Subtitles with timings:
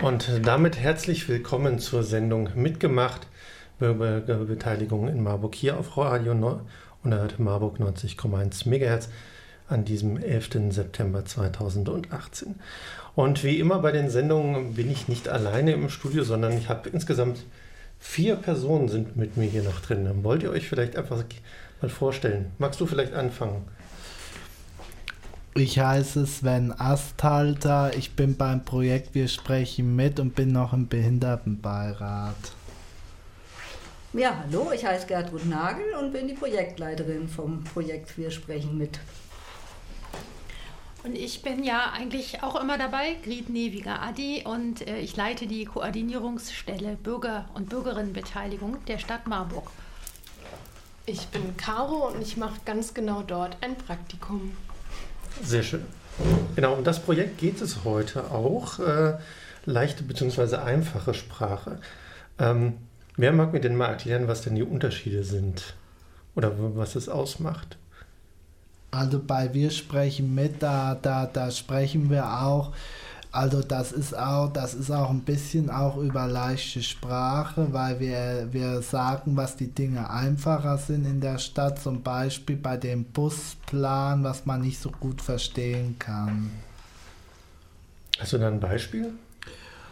[0.00, 3.26] Und damit herzlich willkommen zur Sendung Mitgemacht
[3.78, 9.10] Bürgerbeteiligung in Marburg hier auf Radio 100 Marburg 90,1 MHz
[9.68, 10.72] an diesem 11.
[10.72, 12.54] September 2018.
[13.14, 16.88] Und wie immer bei den Sendungen bin ich nicht alleine im Studio, sondern ich habe
[16.88, 17.44] insgesamt
[17.98, 20.08] vier Personen sind mit mir hier noch drin.
[20.24, 21.24] Wollt ihr euch vielleicht einfach
[21.82, 22.52] mal vorstellen?
[22.56, 23.66] Magst du vielleicht anfangen?
[25.54, 30.86] Ich heiße Sven Asthalter, ich bin beim Projekt Wir sprechen mit und bin noch im
[30.86, 32.36] Behindertenbeirat.
[34.12, 39.00] Ja, hallo, ich heiße Gertrud Nagel und bin die Projektleiterin vom Projekt Wir sprechen mit.
[41.02, 45.48] Und ich bin ja eigentlich auch immer dabei, Grit Neviger Adi, und äh, ich leite
[45.48, 49.68] die Koordinierungsstelle Bürger- und Bürgerinnenbeteiligung der Stadt Marburg.
[51.06, 54.52] Ich bin Caro und ich mache ganz genau dort ein Praktikum.
[55.42, 55.84] Sehr schön.
[56.54, 58.78] Genau, um das Projekt geht es heute auch.
[58.78, 59.18] Äh,
[59.64, 60.56] leichte bzw.
[60.56, 61.78] einfache Sprache.
[62.38, 62.74] Ähm,
[63.16, 65.74] wer mag mir denn mal erklären, was denn die Unterschiede sind?
[66.34, 67.76] Oder was es ausmacht?
[68.90, 72.72] Also bei Wir sprechen mit, da, da, da sprechen wir auch
[73.32, 78.48] also das ist auch, das ist auch ein bisschen auch über leichte Sprache, weil wir,
[78.50, 84.24] wir sagen, was die Dinge einfacher sind in der Stadt, zum Beispiel bei dem Busplan,
[84.24, 86.50] was man nicht so gut verstehen kann.
[88.18, 89.12] Hast du da ein Beispiel?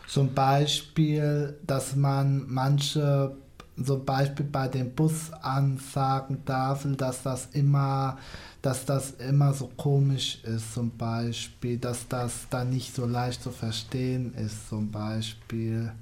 [0.09, 3.37] Zum Beispiel, dass man manche,
[3.85, 8.19] zum Beispiel bei den Busansagen-Tafeln, dass das immer
[8.63, 13.51] dass das immer so komisch ist, zum Beispiel, dass das dann nicht so leicht zu
[13.51, 15.93] verstehen ist, zum Beispiel.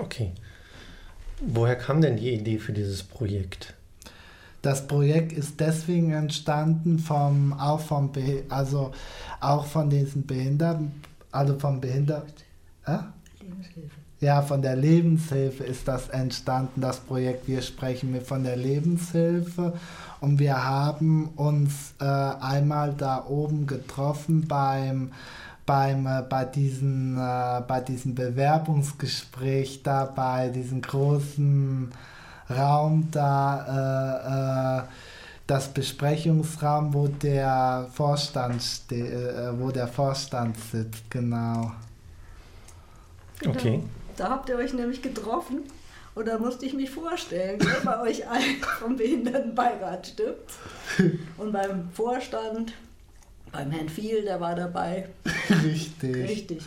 [0.00, 0.32] Okay.
[1.40, 3.74] Woher kam denn die Idee für dieses Projekt?
[4.62, 8.92] Das Projekt ist deswegen entstanden vom auch vom Be also
[9.40, 12.32] auch von diesen Behinderten, also vom Behinderten.
[12.86, 12.98] Äh?
[13.40, 14.05] Lebenshilfe.
[14.20, 17.48] Ja, von der Lebenshilfe ist das entstanden, das Projekt.
[17.48, 19.74] Wir sprechen mit von der Lebenshilfe
[20.22, 25.12] und wir haben uns äh, einmal da oben getroffen beim,
[25.66, 31.92] beim, äh, bei, diesen, äh, bei diesem Bewerbungsgespräch da, bei diesem großen
[32.48, 34.82] Raum da, äh, äh,
[35.46, 41.72] das Besprechungsraum, wo der Vorstand äh, wo der Vorstand sitzt, genau.
[43.40, 43.54] genau.
[43.54, 43.82] Okay.
[44.16, 45.62] Da habt ihr euch nämlich getroffen
[46.16, 50.36] und da musste ich mich vorstellen, wer bei euch allen vom Behindertenbeirat stimmt.
[51.36, 52.72] Und beim Vorstand,
[53.52, 55.10] beim Herrn Viel, der war dabei.
[55.62, 56.16] Richtig.
[56.16, 56.62] Richtig.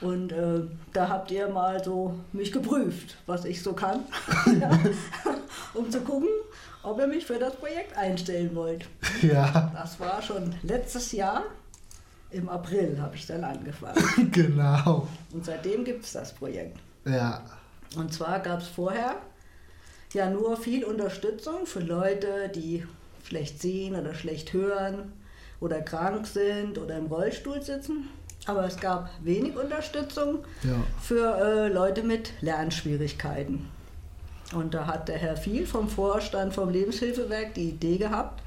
[0.00, 0.62] Und äh,
[0.94, 4.04] da habt ihr mal so mich geprüft, was ich so kann,
[5.74, 6.28] um zu gucken,
[6.82, 8.86] ob ihr mich für das Projekt einstellen wollt.
[9.20, 9.70] Ja.
[9.74, 11.44] Das war schon letztes Jahr.
[12.30, 14.30] Im April habe ich dann angefangen.
[14.32, 15.06] genau.
[15.32, 16.78] Und seitdem gibt es das Projekt.
[17.04, 17.44] Ja.
[17.96, 19.16] Und zwar gab es vorher
[20.12, 22.86] ja nur viel Unterstützung für Leute, die
[23.24, 25.12] schlecht sehen oder schlecht hören
[25.60, 28.08] oder krank sind oder im Rollstuhl sitzen.
[28.46, 30.74] Aber es gab wenig Unterstützung ja.
[31.00, 33.68] für äh, Leute mit Lernschwierigkeiten.
[34.52, 38.42] Und da hat der Herr Viel vom Vorstand vom Lebenshilfewerk die Idee gehabt,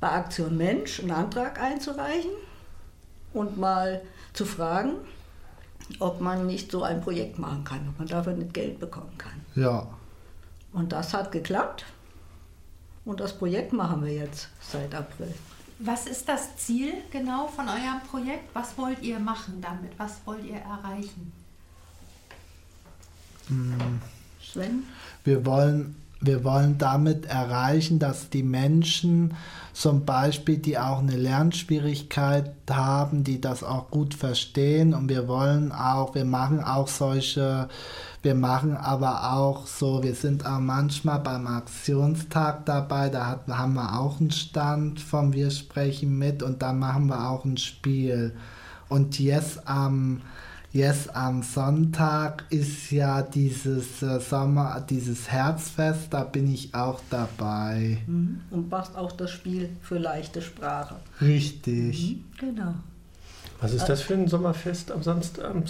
[0.00, 2.32] bei Aktion Mensch einen Antrag einzureichen
[3.32, 4.96] und mal zu fragen,
[6.00, 9.40] ob man nicht so ein Projekt machen kann, ob man dafür nicht Geld bekommen kann.
[9.54, 9.86] Ja.
[10.72, 11.84] Und das hat geklappt.
[13.04, 15.34] Und das Projekt machen wir jetzt seit April.
[15.80, 18.54] Was ist das Ziel genau von eurem Projekt?
[18.54, 19.92] Was wollt ihr machen damit?
[19.98, 21.32] Was wollt ihr erreichen?
[23.48, 24.00] Hm.
[24.40, 24.84] Sven?
[25.24, 29.34] Wir wollen wir wollen damit erreichen, dass die Menschen
[29.72, 35.72] zum Beispiel, die auch eine Lernschwierigkeit haben, die das auch gut verstehen und wir wollen
[35.72, 37.68] auch, wir machen auch solche,
[38.22, 43.74] wir machen aber auch so, wir sind auch manchmal beim Aktionstag dabei, da hat, haben
[43.74, 48.36] wir auch einen Stand vom Wir sprechen mit und da machen wir auch ein Spiel.
[48.88, 50.20] Und jetzt am
[50.74, 57.98] Jetzt am Sonntag ist ja dieses äh, Sommer, dieses Herzfest, da bin ich auch dabei.
[58.06, 58.40] Mhm.
[58.50, 60.96] Und machst auch das Spiel für leichte Sprache.
[61.20, 62.16] Richtig.
[62.16, 62.24] Mhm.
[62.38, 62.74] Genau.
[63.60, 65.44] Was ist das für ein Sommerfest am Samstag?
[65.44, 65.62] Am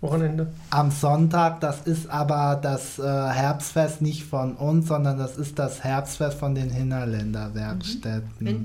[0.00, 0.46] Wochenende?
[0.70, 5.82] Am Sonntag, das ist aber das äh, Herbstfest nicht von uns, sondern das ist das
[5.82, 8.30] Herbstfest von den Hinterländer Werkstätten.
[8.38, 8.62] Mhm.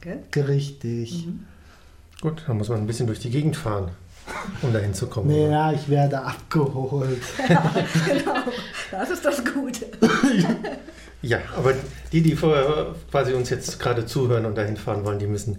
[0.00, 0.44] Gell?
[0.44, 1.28] Richtig.
[1.28, 1.44] Mhm.
[2.20, 3.90] Gut, dann muss man ein bisschen durch die Gegend fahren
[4.62, 5.30] um dahin zu kommen.
[5.30, 7.22] Ja, ich werde abgeholt.
[7.48, 7.72] Ja,
[8.06, 8.34] genau.
[8.90, 9.86] Das ist das Gute.
[11.22, 11.74] ja, aber
[12.12, 15.58] die, die vorher quasi uns jetzt gerade zuhören und dahin fahren wollen, die müssen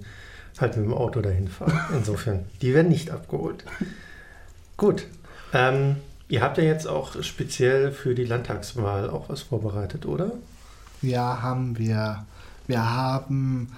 [0.59, 1.79] halt mit dem Auto dahin fahren.
[1.93, 3.63] Insofern, die werden nicht abgeholt.
[4.77, 5.05] Gut.
[5.53, 5.97] Ähm,
[6.27, 10.31] ihr habt ja jetzt auch speziell für die Landtagswahl auch was vorbereitet, oder?
[11.01, 12.25] Ja, haben wir.
[12.67, 13.71] Wir haben,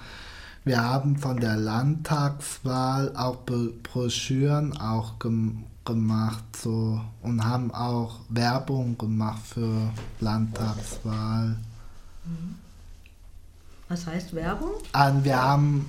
[0.68, 3.38] wir haben von der Landtagswahl auch
[3.82, 11.56] Broschüren auch gem gemacht so, und haben auch Werbung gemacht für Landtagswahl.
[13.88, 14.72] Was heißt Werbung?
[14.92, 15.88] Und wir haben,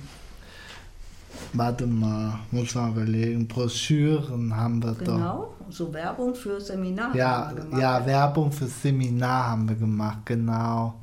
[1.52, 5.18] warte mal, muss man überlegen, Broschüren haben wir genau, doch.
[5.18, 7.82] Genau, so Werbung für Seminar ja, haben wir gemacht.
[7.82, 10.94] Ja, Werbung für Seminar haben wir gemacht, genau.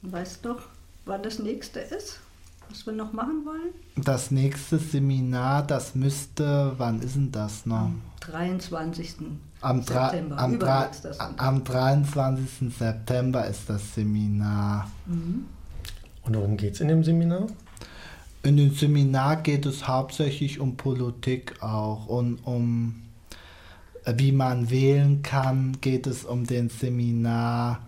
[0.00, 0.62] Weißt du noch,
[1.10, 2.20] wann das nächste ist,
[2.68, 3.74] was wir noch machen wollen?
[3.96, 7.90] Das nächste Seminar, das müsste, wann ist denn das noch?
[7.90, 9.16] Am 23.
[9.60, 10.38] Am, September.
[10.38, 10.58] am,
[11.36, 12.72] am 23.
[12.78, 14.88] September ist das Seminar.
[15.06, 15.46] Mhm.
[16.22, 17.48] Und worum geht es in dem Seminar?
[18.44, 23.02] In dem Seminar geht es hauptsächlich um Politik auch und um
[24.04, 27.80] äh, wie man wählen kann, geht es um den Seminar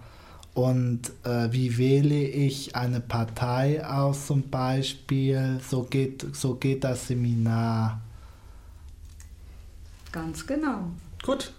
[0.55, 5.61] und äh, wie wähle ich eine Partei aus zum Beispiel.
[5.67, 8.01] So geht, so geht das Seminar.
[10.13, 10.91] Ganz genau.
[11.23, 11.53] Gut,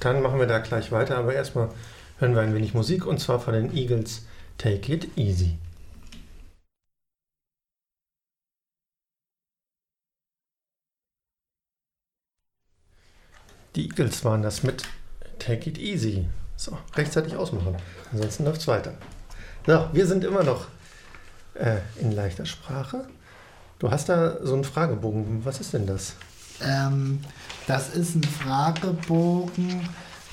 [0.00, 1.70] dann machen wir da gleich weiter, aber erstmal
[2.18, 4.26] hören wir ein wenig Musik und zwar von den Eagles
[4.58, 5.56] Take It Easy.
[13.76, 14.82] Die Eagles waren das mit
[15.38, 16.26] Take It Easy.
[16.60, 17.74] So, rechtzeitig ausmachen.
[18.12, 18.92] Ansonsten läuft es weiter.
[19.66, 20.66] So, wir sind immer noch
[21.54, 23.06] äh, in leichter Sprache.
[23.78, 25.42] Du hast da so einen Fragebogen.
[25.42, 26.16] Was ist denn das?
[26.62, 27.20] Ähm,
[27.66, 29.88] das ist ein Fragebogen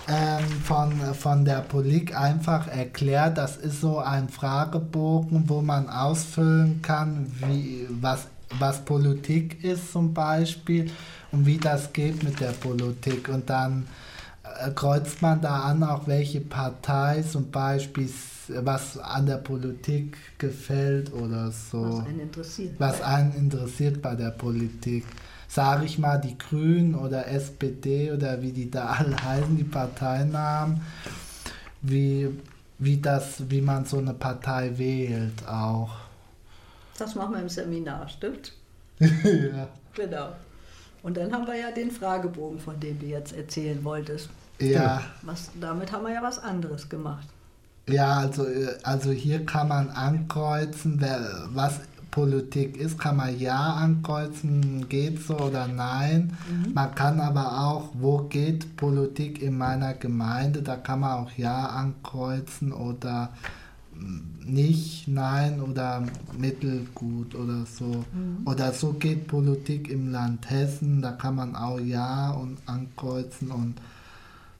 [0.09, 3.38] ähm, von, von der Politik einfach erklärt.
[3.38, 8.27] Das ist so ein Fragebogen, wo man ausfüllen kann, wie, was,
[8.59, 10.91] was Politik ist zum Beispiel
[11.31, 13.29] und wie das geht mit der Politik.
[13.29, 13.88] Und dann
[14.75, 18.09] kreuzt man da an, auch welche Partei zum Beispiel,
[18.50, 21.83] was an der Politik gefällt oder so.
[21.83, 22.75] Was einen interessiert.
[22.77, 25.06] Was einen interessiert bei der Politik.
[25.48, 30.81] Sage ich mal, die Grünen oder SPD oder wie die da alle heißen, die Parteinamen,
[31.81, 32.30] wie,
[32.80, 35.95] wie, das, wie man so eine Partei wählt auch.
[36.98, 38.53] Das machen wir im Seminar, stimmt?
[39.00, 39.68] ja.
[39.94, 40.30] Genau.
[41.03, 44.30] Und dann haben wir ja den Fragebogen, von dem du jetzt erzählen wolltest.
[44.59, 45.01] Ja.
[45.21, 47.27] Was, damit haben wir ja was anderes gemacht.
[47.89, 48.45] Ja, also,
[48.83, 51.80] also hier kann man ankreuzen, wer, was
[52.12, 56.36] Politik ist, kann man Ja ankreuzen, geht so oder nein.
[56.50, 56.74] Mhm.
[56.74, 61.68] Man kann aber auch, wo geht Politik in meiner Gemeinde, da kann man auch Ja
[61.68, 63.33] ankreuzen oder
[64.45, 66.03] nicht, nein oder
[66.38, 67.86] mittelgut oder so.
[67.86, 68.45] Mhm.
[68.45, 73.75] Oder so geht Politik im Land Hessen, da kann man auch Ja und ankreuzen und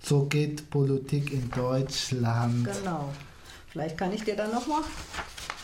[0.08, 2.66] so geht Politik in Deutschland.
[2.66, 3.10] Genau.
[3.70, 4.82] Vielleicht kann ich dir da noch mal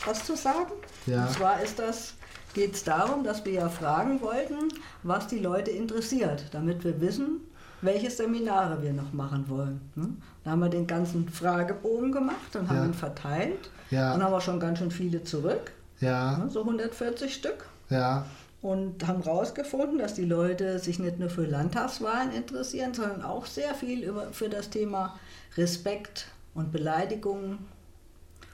[0.05, 0.71] was zu sagen.
[1.05, 1.25] Ja.
[1.25, 2.13] Und zwar ist das
[2.53, 4.67] geht es darum, dass wir ja fragen wollten,
[5.01, 7.39] was die Leute interessiert, damit wir wissen,
[7.81, 9.81] welche Seminare wir noch machen wollen.
[9.95, 10.21] Hm?
[10.43, 12.85] Da haben wir den ganzen Fragebogen gemacht und haben Ja.
[12.85, 13.69] ihn verteilt.
[13.89, 14.13] Ja.
[14.13, 17.65] Und haben wir schon ganz schön viele zurück, Ja, ne, so 140 Stück.
[17.89, 18.25] ja,
[18.63, 23.75] Und haben herausgefunden, dass die Leute sich nicht nur für Landtagswahlen interessieren, sondern auch sehr
[23.75, 25.19] viel über, für das Thema
[25.57, 27.59] Respekt und Beleidigungen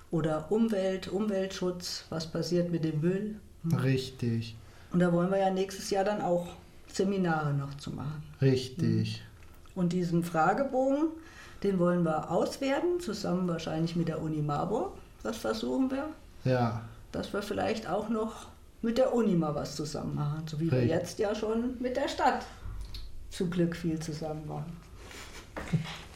[0.09, 3.35] oder Umwelt, Umweltschutz, was passiert mit dem Müll.
[3.83, 4.55] richtig,
[4.91, 6.47] Und da wollen wir ja nächstes Jahr dann auch
[6.91, 8.23] Seminare noch zu machen.
[8.41, 9.21] richtig.
[9.75, 11.09] Und diesen Fragebogen,
[11.61, 14.93] den wollen wir auswerten, zusammen wahrscheinlich mit der Uni Marburg.
[15.21, 16.09] Das versuchen wir,
[16.43, 18.47] Ja, dass wir vielleicht auch noch
[18.81, 20.89] mit der Uni mal was zusammen machen, so wie wir Richtig.
[20.89, 22.45] jetzt ja schon mit der Stadt
[23.29, 24.77] zum Glück viel zusammen machen.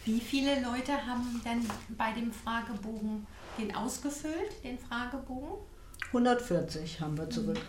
[0.05, 1.65] Wie viele Leute haben denn
[1.97, 3.25] bei dem Fragebogen
[3.57, 5.59] den ausgefüllt, den Fragebogen?
[6.07, 7.59] 140 haben wir zurück.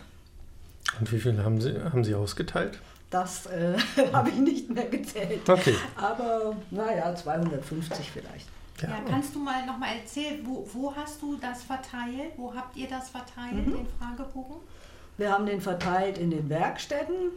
[0.99, 2.79] Und wie viele haben Sie, haben Sie ausgeteilt?
[3.09, 3.77] Das äh,
[4.13, 5.47] habe ich nicht mehr gezählt.
[5.47, 5.75] Okay.
[5.95, 8.47] Aber naja, 250 vielleicht.
[8.81, 8.89] Ja.
[8.89, 12.33] Ja, kannst du mal noch mal erzählen, wo, wo hast du das verteilt?
[12.35, 14.57] Wo habt ihr das verteilt, den Fragebogen?
[15.17, 17.31] Wir haben den verteilt in den Werkstätten,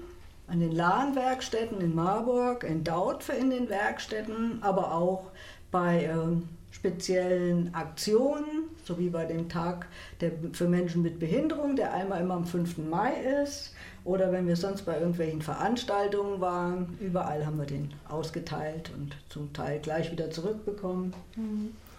[0.48, 5.30] an den Lahnwerkstätten in Marburg, in Dautphe in den Werkstätten, aber auch
[5.70, 9.86] bei ähm, speziellen Aktionen, so wie bei dem Tag
[10.20, 12.78] der, für Menschen mit Behinderung, der einmal immer am 5.
[12.78, 16.96] Mai ist, oder wenn wir sonst bei irgendwelchen Veranstaltungen waren.
[17.00, 21.12] Überall haben wir den ausgeteilt und zum Teil gleich wieder zurückbekommen.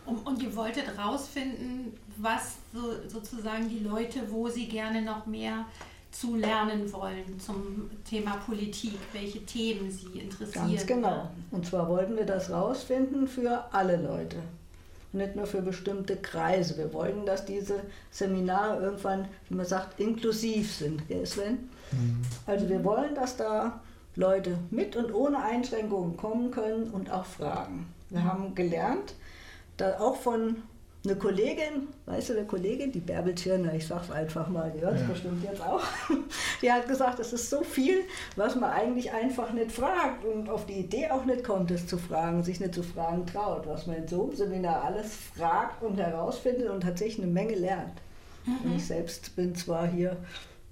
[0.05, 5.65] Und, und ihr wolltet rausfinden, was so, sozusagen die Leute, wo sie gerne noch mehr
[6.11, 10.69] zu lernen wollen zum Thema Politik, welche Themen sie interessieren.
[10.69, 11.29] Ganz genau.
[11.51, 14.37] Und zwar wollten wir das rausfinden für alle Leute.
[15.11, 16.77] Nicht nur für bestimmte Kreise.
[16.77, 21.69] Wir wollten, dass diese Seminare irgendwann, wie man sagt, inklusiv sind, gell Sven?
[21.91, 22.21] Mhm.
[22.45, 23.81] Also wir wollen, dass da
[24.15, 27.87] Leute mit und ohne Einschränkungen kommen können und auch fragen.
[28.09, 29.13] Wir haben gelernt,
[29.77, 30.63] da auch von
[31.05, 34.95] eine Kollegin, weißt du, eine Kollegin, die Bärbel Tschirner, ich sag's einfach mal, die hört
[34.95, 35.07] es ja.
[35.07, 35.81] bestimmt jetzt auch,
[36.61, 38.01] die hat gesagt, es ist so viel,
[38.35, 41.97] was man eigentlich einfach nicht fragt und auf die Idee auch nicht kommt, es zu
[41.97, 45.97] fragen, sich nicht zu fragen traut, was man in so einem Seminar alles fragt und
[45.97, 48.01] herausfindet und tatsächlich eine Menge lernt.
[48.45, 48.75] Mhm.
[48.75, 50.17] Ich selbst bin zwar hier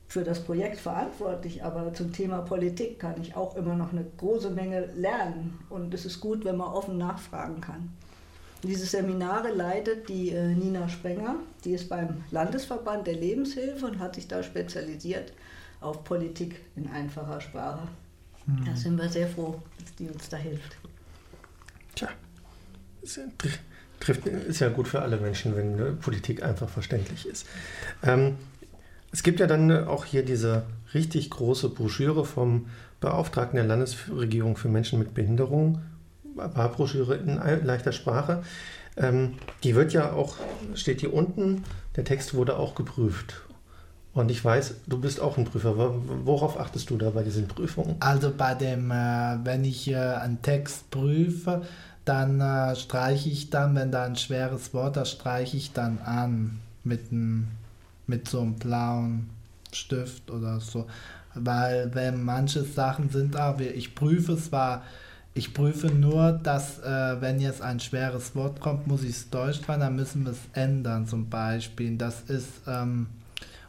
[0.10, 4.50] für das Projekt verantwortlich, aber zum Thema Politik kann ich auch immer noch eine große
[4.50, 7.93] Menge lernen und es ist gut, wenn man offen nachfragen kann.
[8.67, 14.15] Diese Seminare leitet die äh, Nina Spenger, die ist beim Landesverband der Lebenshilfe und hat
[14.15, 15.31] sich da spezialisiert
[15.79, 17.88] auf Politik in einfacher Sprache.
[18.45, 18.65] Mhm.
[18.65, 20.75] Da sind wir sehr froh, dass die uns da hilft.
[21.95, 22.09] Tja,
[23.01, 23.24] ist ja,
[24.01, 27.45] trifft, ist ja gut für alle Menschen, wenn äh, Politik einfach verständlich ist.
[28.03, 28.36] Ähm,
[29.13, 32.67] es gibt ja dann äh, auch hier diese richtig große Broschüre vom
[33.00, 35.79] Beauftragten der Landesregierung für Menschen mit Behinderung
[36.38, 38.44] Farbroschüre in leichter Sprache.
[38.96, 40.36] Ähm, die wird ja auch,
[40.74, 41.63] steht hier unten,
[41.96, 43.41] der Text wurde auch geprüft.
[44.13, 45.75] Und ich weiß, du bist auch ein Prüfer.
[46.25, 47.98] Worauf achtest du da bei diesen Prüfungen?
[48.00, 51.62] Also bei dem, äh, wenn ich äh, einen Text prüfe,
[52.03, 56.60] dann äh, streiche ich dann, wenn da ein schweres Wort, das streiche ich dann an
[56.84, 57.48] mit, ein,
[58.08, 59.29] mit so einem blauen
[59.72, 60.88] Stift oder so.
[61.36, 64.82] Weil wenn manche Sachen sind, auch, ich prüfe zwar
[65.38, 69.63] ich prüfe nur, dass äh, wenn jetzt ein schweres Wort kommt, muss ich es deutsch
[69.63, 71.96] schreiben, dann müssen wir es ändern zum Beispiel.
[71.98, 73.08] Das ist, ähm,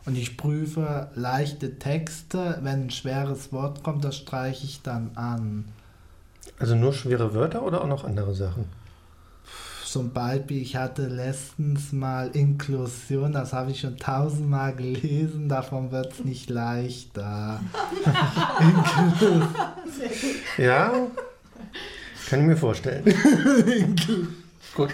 [0.07, 5.67] und ich prüfe leichte Texte, wenn ein schweres Wort kommt, das streiche ich dann an.
[6.59, 8.65] Also nur schwere Wörter oder auch noch andere Sachen?
[9.85, 16.13] Zum Beispiel, ich hatte letztens mal Inklusion, das habe ich schon tausendmal gelesen, davon wird
[16.13, 17.61] es nicht leichter.
[20.59, 20.93] ja,
[22.29, 23.05] kann ich mir vorstellen.
[24.75, 24.91] Gut.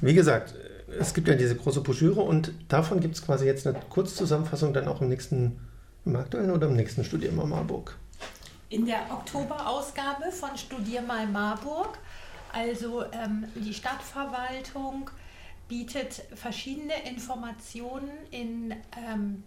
[0.00, 0.54] Wie gesagt,
[0.98, 4.88] es gibt ja diese große Broschüre und davon gibt es quasi jetzt eine Kurzzusammenfassung dann
[4.88, 5.60] auch im nächsten,
[6.04, 7.96] im aktuellen oder im nächsten Studier mal Marburg.
[8.68, 11.98] In der Oktoberausgabe von Studier mal Marburg,
[12.52, 15.10] also ähm, die Stadtverwaltung
[15.68, 19.42] bietet verschiedene Informationen in ähm,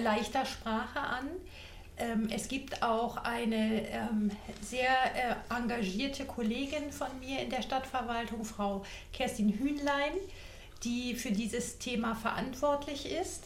[0.00, 1.28] leichter Sprache an
[2.30, 4.30] es gibt auch eine ähm,
[4.62, 10.12] sehr äh, engagierte Kollegin von mir in der Stadtverwaltung, Frau Kerstin Hühnlein,
[10.84, 13.44] die für dieses Thema verantwortlich ist.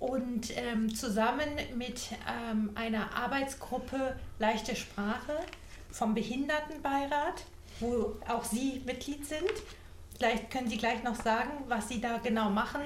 [0.00, 2.02] Und ähm, zusammen mit
[2.50, 5.40] ähm, einer Arbeitsgruppe Leichte Sprache
[5.90, 7.44] vom Behindertenbeirat,
[7.80, 9.50] wo auch Sie Mitglied sind.
[10.16, 12.82] Vielleicht können Sie gleich noch sagen, was Sie da genau machen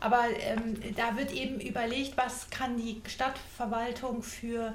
[0.00, 4.74] aber ähm, da wird eben überlegt, was kann die Stadtverwaltung für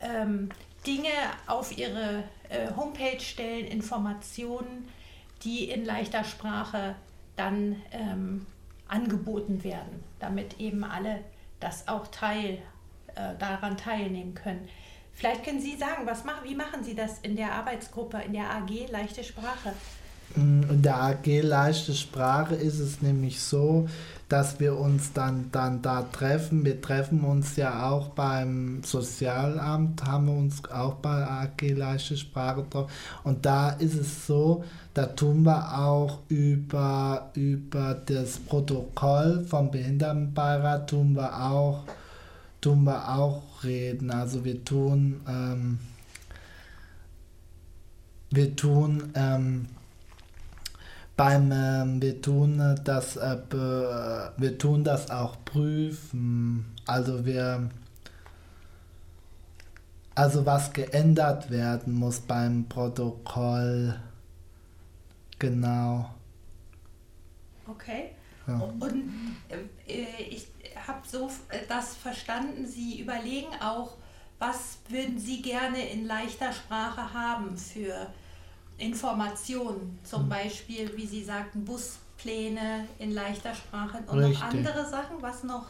[0.00, 0.48] ähm,
[0.86, 1.10] Dinge
[1.46, 4.88] auf ihre äh, Homepage stellen, Informationen,
[5.42, 6.94] die in leichter Sprache
[7.36, 8.46] dann ähm,
[8.88, 11.24] angeboten werden, damit eben alle
[11.60, 12.58] das auch teil,
[13.14, 14.68] äh, daran teilnehmen können.
[15.12, 18.50] Vielleicht können Sie sagen, was mach, wie machen Sie das in der Arbeitsgruppe, in der
[18.50, 19.74] AG Leichte Sprache?
[20.34, 23.88] In der AG Leichte Sprache ist es nämlich so,
[24.32, 26.64] dass wir uns dann, dann da treffen.
[26.64, 32.64] Wir treffen uns ja auch beim Sozialamt, haben wir uns auch bei AG Leichte Sprache
[32.70, 32.90] drauf.
[33.24, 40.88] Und da ist es so, da tun wir auch über, über das Protokoll vom Behindertenbeirat
[40.88, 41.84] tun wir auch,
[42.62, 44.10] tun wir auch reden.
[44.10, 45.78] Also wir tun, ähm,
[48.30, 49.66] wir tun, ähm,
[51.16, 56.74] beim ähm, wir tun das äh, wir tun das auch prüfen.
[56.86, 57.70] Also wir
[60.14, 63.98] also was geändert werden muss beim Protokoll.
[65.38, 66.10] Genau.
[67.66, 68.10] Okay.
[68.46, 68.54] Ja.
[68.54, 69.04] und
[69.86, 70.48] äh, ich
[70.86, 71.30] habe so
[71.68, 73.96] das verstanden Sie überlegen auch
[74.40, 78.08] was würden Sie gerne in leichter Sprache haben für
[78.82, 80.28] Informationen, zum mhm.
[80.28, 84.40] Beispiel, wie Sie sagten, Buspläne in leichter Sprache und Richtig.
[84.40, 85.66] noch andere Sachen, was noch?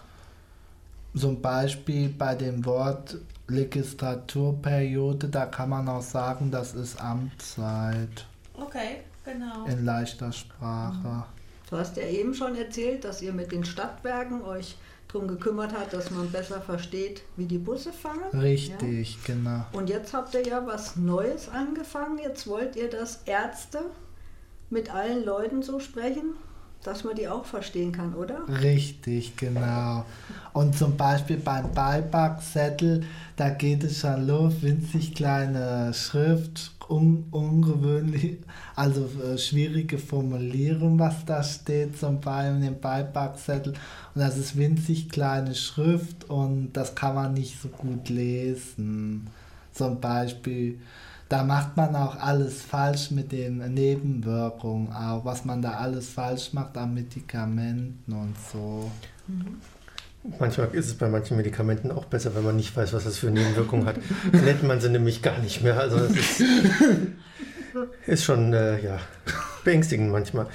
[1.14, 8.26] Zum Beispiel bei dem Wort Legislaturperiode, da kann man auch sagen, das ist Amtszeit.
[8.54, 9.66] Okay, genau.
[9.66, 11.25] In leichter Sprache.
[11.69, 14.76] Du hast ja eben schon erzählt, dass ihr mit den Stadtwerken euch
[15.12, 18.38] darum gekümmert hat, dass man besser versteht, wie die Busse fahren.
[18.38, 19.35] Richtig, ja.
[19.35, 19.64] genau.
[19.73, 22.19] Und jetzt habt ihr ja was Neues angefangen.
[22.19, 23.81] Jetzt wollt ihr, dass Ärzte
[24.71, 26.35] mit allen Leuten so sprechen,
[26.85, 28.41] dass man die auch verstehen kann, oder?
[28.49, 30.05] Richtig, genau.
[30.53, 33.05] Und zum Beispiel beim Beipackzettel,
[33.37, 38.39] da geht es schon los, winzig kleine Schrift, un ungewöhnlich,
[38.75, 43.73] also äh, schwierige Formulierung, was da steht, zum Beispiel im Beipackzettel.
[44.15, 49.29] Und das ist winzig kleine Schrift und das kann man nicht so gut lesen.
[49.73, 50.79] Zum Beispiel
[51.33, 56.53] da macht man auch alles falsch mit den Nebenwirkungen, auch was man da alles falsch
[56.53, 58.91] macht an Medikamenten und so.
[60.39, 63.31] Manchmal ist es bei manchen Medikamenten auch besser, wenn man nicht weiß, was das für
[63.31, 63.97] Nebenwirkungen hat.
[64.33, 65.81] Nennt man sie nämlich gar nicht mehr.
[65.81, 66.45] Also das ist,
[68.07, 68.99] ist schon äh, ja,
[69.65, 70.49] beängstigend manchmal.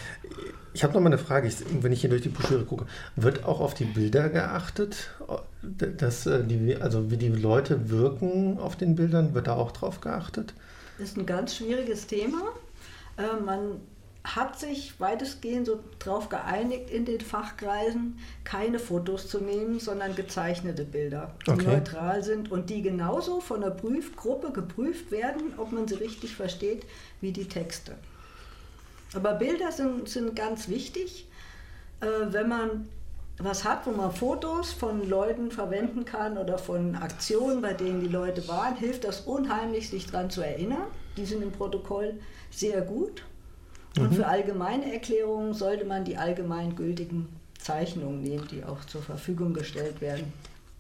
[0.76, 2.86] Ich habe noch mal eine Frage, ich, wenn ich hier durch die Broschüre gucke.
[3.16, 5.10] Wird auch auf die Bilder geachtet?
[5.64, 10.02] Dass, äh, die, also wie die Leute wirken auf den Bildern, wird da auch drauf
[10.02, 10.54] geachtet?
[11.00, 12.42] Ist ein ganz schwieriges Thema.
[13.18, 13.82] Äh, man
[14.24, 20.84] hat sich weitestgehend so darauf geeinigt, in den Fachkreisen keine Fotos zu nehmen, sondern gezeichnete
[20.84, 21.66] Bilder, die okay.
[21.66, 26.86] neutral sind und die genauso von der Prüfgruppe geprüft werden, ob man sie richtig versteht,
[27.22, 27.96] wie die Texte.
[29.14, 31.28] Aber Bilder sind, sind ganz wichtig,
[32.02, 32.90] äh, wenn man
[33.40, 38.08] was hat, wo man Fotos von Leuten verwenden kann oder von Aktionen, bei denen die
[38.08, 40.88] Leute waren, hilft das unheimlich, sich daran zu erinnern.
[41.18, 42.16] Die sind im Protokoll
[42.50, 43.24] sehr gut.
[43.98, 44.16] Und mhm.
[44.16, 47.30] für allgemeine Erklärungen sollte man die allgemein gültigen
[47.60, 50.32] Zeichnungen nehmen, die auch zur Verfügung gestellt werden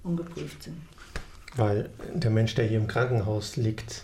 [0.03, 0.77] und geprüft sind.
[1.55, 4.03] Weil der Mensch, der hier im Krankenhaus liegt,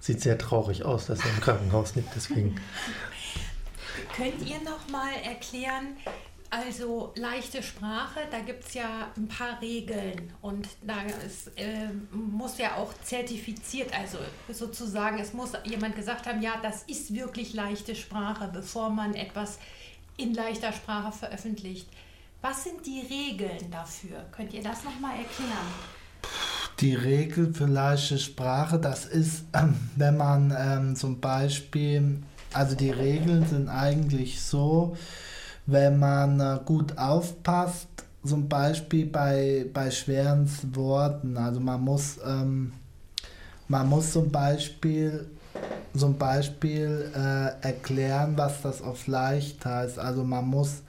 [0.00, 2.14] sieht sehr traurig aus, dass er im Krankenhaus liegt.
[2.14, 2.56] Deswegen.
[4.16, 5.96] Könnt ihr noch mal erklären,
[6.50, 12.58] also leichte Sprache, da gibt es ja ein paar Regeln und da ist, äh, muss
[12.58, 14.18] ja auch zertifiziert, also
[14.52, 19.58] sozusagen, es muss jemand gesagt haben, ja, das ist wirklich leichte Sprache, bevor man etwas
[20.16, 21.88] in leichter Sprache veröffentlicht.
[22.40, 24.24] Was sind die Regeln dafür?
[24.30, 25.50] Könnt ihr das nochmal erklären?
[26.80, 29.44] Die Regel für leichte Sprache, das ist,
[29.96, 34.96] wenn man ähm, zum Beispiel, also die Regeln sind eigentlich so,
[35.66, 37.88] wenn man äh, gut aufpasst,
[38.24, 41.36] zum Beispiel bei, bei schweren Worten.
[41.36, 42.72] Also man muss, ähm,
[43.68, 45.28] man muss zum Beispiel,
[45.94, 49.98] zum Beispiel äh, erklären, was das auf leicht heißt.
[49.98, 50.82] Also man muss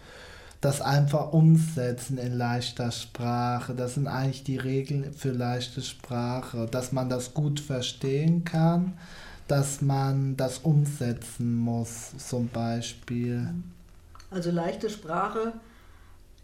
[0.61, 3.75] das einfach umsetzen in leichter Sprache.
[3.75, 8.93] Das sind eigentlich die Regeln für leichte Sprache, dass man das gut verstehen kann,
[9.47, 13.49] dass man das umsetzen muss, zum Beispiel.
[14.31, 15.53] Also leichte Sprache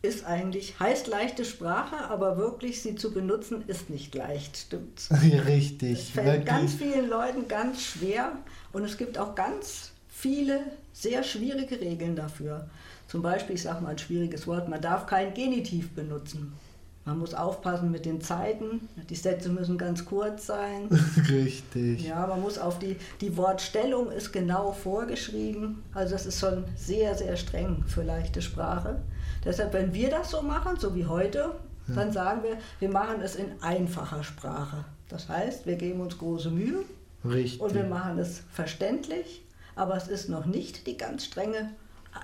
[0.02, 5.10] ist eigentlich, heißt leichte Sprache, aber wirklich sie zu benutzen ist nicht leicht, stimmt's?
[5.46, 6.00] Richtig.
[6.00, 6.46] Es fällt wirklich.
[6.46, 8.32] ganz vielen Leuten ganz schwer
[8.74, 10.60] und es gibt auch ganz viele
[10.94, 12.70] sehr schwierige Regeln dafür.
[13.08, 16.54] Zum Beispiel, ich sage mal ein schwieriges Wort, man darf kein Genitiv benutzen.
[17.04, 18.88] Man muss aufpassen mit den Zeiten.
[19.10, 20.88] Die Sätze müssen ganz kurz sein.
[21.30, 22.06] Richtig.
[22.06, 25.84] Ja, man muss auf die, die Wortstellung ist genau vorgeschrieben.
[25.94, 29.02] Also das ist schon sehr, sehr streng für leichte Sprache.
[29.44, 31.56] Deshalb, wenn wir das so machen, so wie heute,
[31.88, 31.96] ja.
[31.96, 34.86] dann sagen wir, wir machen es in einfacher Sprache.
[35.10, 36.84] Das heißt, wir geben uns große Mühe.
[37.26, 37.62] Richtig.
[37.62, 39.44] Und wir machen es verständlich,
[39.76, 41.72] aber es ist noch nicht die ganz strenge,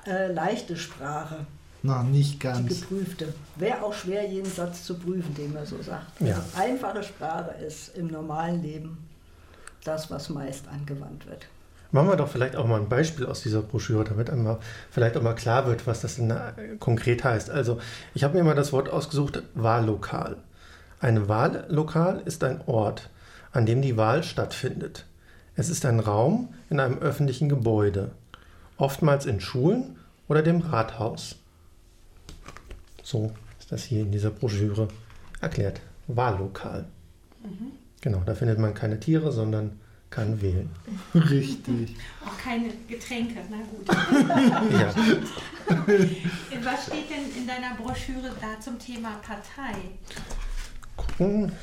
[0.05, 1.47] äh, leichte Sprache.
[1.83, 2.67] Noch nicht ganz.
[2.67, 3.33] Die geprüfte.
[3.55, 6.19] Wäre auch schwer, jeden Satz zu prüfen, den man so sagt.
[6.19, 6.35] Ja.
[6.35, 8.97] Also einfache Sprache ist im normalen Leben
[9.83, 11.47] das, was meist angewandt wird.
[11.91, 14.57] Machen wir doch vielleicht auch mal ein Beispiel aus dieser Broschüre, damit einmal
[14.91, 16.33] vielleicht auch mal klar wird, was das denn
[16.79, 17.49] konkret heißt.
[17.49, 17.79] Also,
[18.13, 20.37] ich habe mir mal das Wort ausgesucht, Wahllokal.
[20.99, 23.09] Ein Wahllokal ist ein Ort,
[23.53, 25.05] an dem die Wahl stattfindet.
[25.55, 28.11] Es ist ein Raum in einem öffentlichen Gebäude,
[28.77, 29.95] oftmals in Schulen
[30.27, 31.37] oder dem Rathaus.
[33.07, 34.89] So ist das hier in dieser Broschüre
[35.39, 35.79] erklärt.
[36.07, 36.83] Wahllokal.
[37.41, 37.71] Mhm.
[38.01, 40.69] Genau, da findet man keine Tiere, sondern kann wählen.
[41.15, 41.95] Richtig.
[42.25, 43.87] Auch keine Getränke, na gut.
[44.73, 44.93] ja.
[46.65, 49.77] Was steht denn in deiner Broschüre da zum Thema Partei?
[50.97, 51.53] Gucken.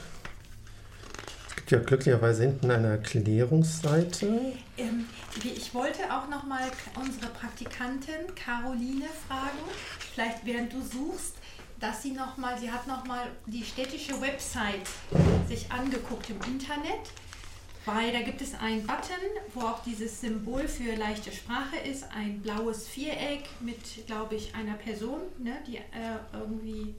[1.70, 4.52] Ja glücklicherweise hinten eine Erklärungsseite.
[4.76, 5.06] Ähm,
[5.42, 9.58] ich wollte auch noch mal unsere Praktikantin Caroline fragen,
[9.98, 11.36] vielleicht während du suchst,
[11.80, 14.88] dass sie noch mal, sie hat noch mal die städtische Website
[15.48, 17.10] sich angeguckt im Internet,
[17.86, 19.24] weil da gibt es einen Button,
[19.54, 24.74] wo auch dieses Symbol für leichte Sprache ist, ein blaues Viereck mit, glaube ich, einer
[24.74, 26.94] Person, ne, die äh, irgendwie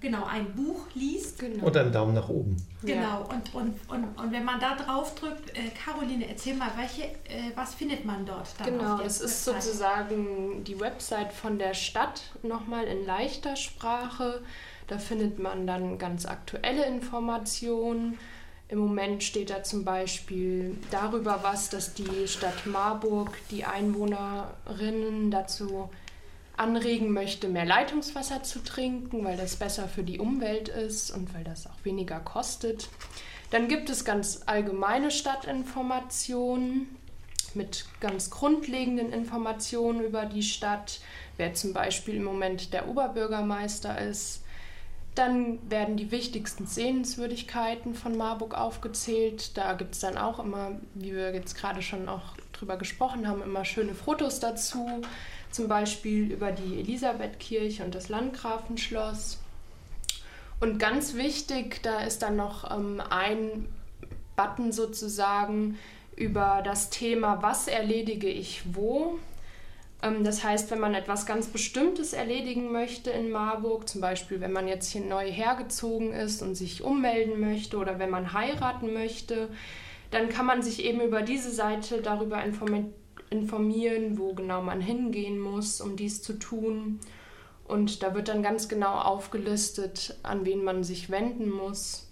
[0.00, 1.38] genau ein Buch liest.
[1.38, 1.66] Genau.
[1.66, 2.56] Und einen Daumen nach oben.
[2.82, 3.16] Genau, ja.
[3.18, 7.52] und, und, und, und wenn man da drauf drückt, äh, Caroline, erzähl mal, welche, äh,
[7.54, 8.78] was findet man dort dann?
[8.78, 14.42] Genau, das ist sozusagen die Website von der Stadt nochmal in leichter Sprache.
[14.86, 18.18] Da findet man dann ganz aktuelle Informationen.
[18.68, 25.90] Im Moment steht da zum Beispiel darüber was, dass die Stadt Marburg die Einwohnerinnen dazu
[26.60, 31.42] anregen möchte, mehr Leitungswasser zu trinken, weil das besser für die Umwelt ist und weil
[31.42, 32.88] das auch weniger kostet.
[33.50, 36.94] Dann gibt es ganz allgemeine Stadtinformationen
[37.54, 41.00] mit ganz grundlegenden Informationen über die Stadt,
[41.38, 44.44] wer zum Beispiel im Moment der Oberbürgermeister ist.
[45.16, 49.56] Dann werden die wichtigsten Sehenswürdigkeiten von Marburg aufgezählt.
[49.56, 53.42] Da gibt es dann auch immer, wie wir jetzt gerade schon auch drüber gesprochen haben,
[53.42, 55.02] immer schöne Fotos dazu
[55.50, 59.38] zum Beispiel über die Elisabethkirche und das Landgrafenschloss.
[60.60, 63.66] Und ganz wichtig, da ist dann noch ähm, ein
[64.36, 65.78] Button sozusagen
[66.16, 69.18] über das Thema, was erledige ich wo.
[70.02, 74.52] Ähm, das heißt, wenn man etwas ganz Bestimmtes erledigen möchte in Marburg, zum Beispiel wenn
[74.52, 79.48] man jetzt hier neu hergezogen ist und sich ummelden möchte oder wenn man heiraten möchte,
[80.10, 82.92] dann kann man sich eben über diese Seite darüber informieren
[83.30, 87.00] informieren, wo genau man hingehen muss, um dies zu tun.
[87.64, 92.08] Und da wird dann ganz genau aufgelistet, an wen man sich wenden muss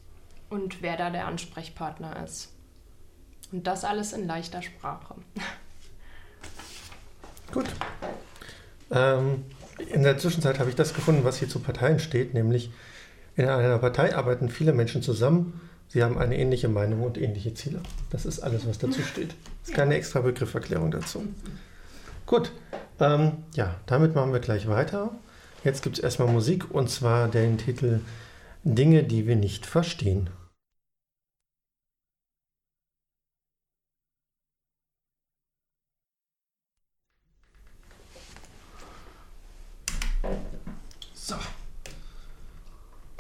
[0.49, 2.53] und wer da der Ansprechpartner ist.
[3.51, 5.17] Und das alles in leichter Sprache.
[7.53, 7.67] Gut.
[8.91, 9.45] Ähm,
[9.89, 12.71] in der Zwischenzeit habe ich das gefunden, was hier zu Parteien steht, nämlich
[13.37, 17.81] in einer Partei arbeiten viele Menschen zusammen Sie haben eine ähnliche Meinung und ähnliche Ziele.
[18.11, 19.35] Das ist alles, was dazu steht.
[19.63, 21.25] Es ist keine extra Begrifferklärung dazu.
[22.27, 22.53] Gut,
[23.01, 25.13] ähm, ja, damit machen wir gleich weiter.
[25.65, 28.01] Jetzt gibt es erstmal Musik und zwar den Titel
[28.65, 30.29] Dinge, die wir nicht verstehen.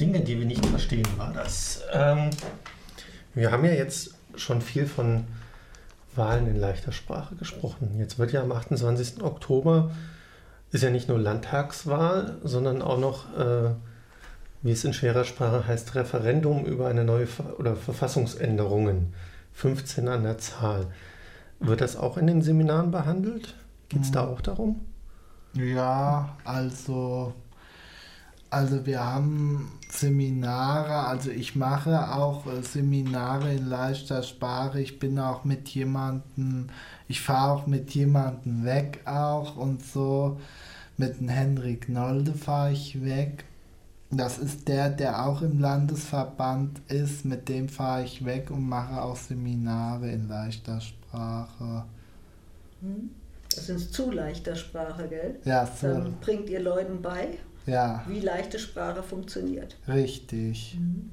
[0.01, 1.83] Dinge, die wir nicht verstehen, war das.
[1.93, 2.31] Ähm,
[3.35, 5.25] wir haben ja jetzt schon viel von
[6.15, 7.97] Wahlen in leichter Sprache gesprochen.
[7.99, 9.23] Jetzt wird ja am 28.
[9.23, 9.91] Oktober
[10.71, 13.71] ist ja nicht nur Landtagswahl, sondern auch noch, äh,
[14.63, 19.15] wie es in schwerer Sprache heißt, Referendum über eine neue Ver oder Verfassungsänderungen.
[19.53, 20.87] 15 an der Zahl.
[21.59, 23.57] Wird das auch in den Seminaren behandelt?
[23.89, 24.29] Geht es da hm.
[24.29, 24.87] auch darum?
[25.55, 27.35] Ja, also
[28.51, 34.81] also wir haben Seminare, also ich mache auch äh, Seminare in leichter Sprache.
[34.81, 36.69] Ich bin auch mit jemandem,
[37.09, 40.39] ich fahre auch mit jemandem weg auch und so.
[40.97, 43.45] Mit dem Henrik Nolde fahre ich weg.
[44.11, 47.25] Das ist der, der auch im Landesverband ist.
[47.25, 51.85] Mit dem fahre ich weg und mache auch Seminare in leichter Sprache.
[52.81, 53.11] Hm?
[53.55, 55.37] Das ist zu leichter Sprache, gell?
[55.45, 55.89] Ja, so.
[55.89, 58.05] Dann bringt ihr Leuten bei ja.
[58.07, 59.77] wie leichte Sprache funktioniert.
[59.87, 60.77] Richtig.
[60.79, 61.11] Mhm.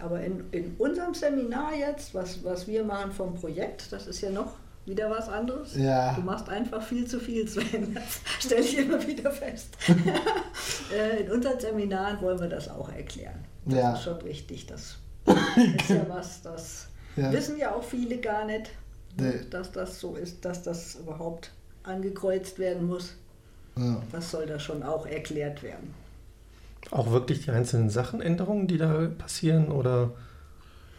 [0.00, 4.30] Aber in, in unserem Seminar jetzt, was, was wir machen vom Projekt, das ist ja
[4.30, 4.52] noch
[4.86, 5.76] wieder was anderes.
[5.76, 6.14] Ja.
[6.14, 7.94] Du machst einfach viel zu viel, Sven.
[7.94, 9.76] Das stelle ich immer wieder fest.
[10.92, 13.44] Äh, in unseren Seminaren wollen wir das auch erklären.
[13.66, 13.92] Das ja.
[13.92, 14.64] ist schon wichtig.
[14.66, 17.30] Das ist ja was, das ja.
[17.30, 18.70] wissen ja auch viele gar nicht,
[19.18, 19.40] nee.
[19.50, 23.16] dass das so ist, dass das überhaupt angekreuzt werden muss.
[23.78, 24.02] Ja.
[24.12, 25.94] Das soll da schon auch erklärt werden.
[26.90, 30.10] Auch wirklich die einzelnen Sachenänderungen, die da passieren oder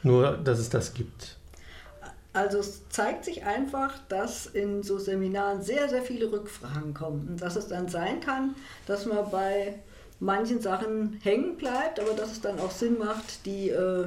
[0.03, 1.37] nur, dass es das gibt?
[2.31, 7.41] Also es zeigt sich einfach, dass in so Seminaren sehr, sehr viele Rückfragen kommen und
[7.41, 9.75] dass es dann sein kann, dass man bei
[10.19, 14.05] manchen Sachen hängen bleibt, aber dass es dann auch Sinn macht, die äh,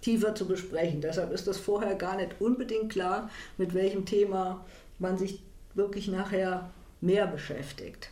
[0.00, 1.00] tiefer zu besprechen.
[1.00, 4.64] Deshalb ist das vorher gar nicht unbedingt klar, mit welchem Thema
[4.98, 5.42] man sich
[5.74, 8.10] wirklich nachher mehr beschäftigt.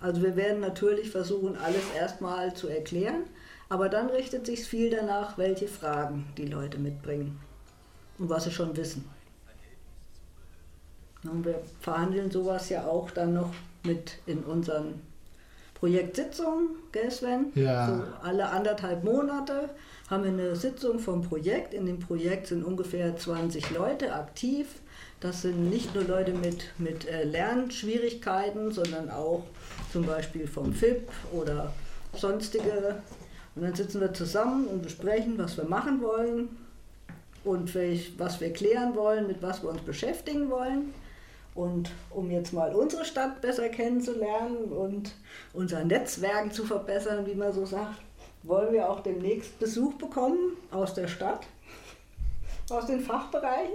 [0.00, 3.22] Also wir werden natürlich versuchen, alles erstmal zu erklären,
[3.68, 7.40] aber dann richtet sich viel danach, welche Fragen die Leute mitbringen
[8.18, 9.08] und was sie schon wissen.
[11.24, 13.52] Und wir verhandeln sowas ja auch dann noch
[13.84, 15.00] mit in unseren
[15.74, 17.52] Projektsitzungen, gell Sven?
[17.54, 17.86] Ja.
[17.86, 19.70] So alle anderthalb Monate
[20.10, 21.74] haben wir eine Sitzung vom Projekt.
[21.74, 24.66] In dem Projekt sind ungefähr 20 Leute aktiv
[25.22, 29.44] das sind nicht nur Leute mit, mit äh, Lernschwierigkeiten, sondern auch
[29.92, 31.72] zum Beispiel vom FIP oder
[32.12, 32.96] sonstige.
[33.54, 36.48] Und dann sitzen wir zusammen und besprechen, was wir machen wollen
[37.44, 40.92] und welch, was wir klären wollen, mit was wir uns beschäftigen wollen.
[41.54, 45.12] Und um jetzt mal unsere Stadt besser kennenzulernen und
[45.52, 48.00] unser Netzwerk zu verbessern, wie man so sagt,
[48.42, 51.46] wollen wir auch demnächst Besuch bekommen aus der Stadt,
[52.70, 53.74] aus den Fachbereichen.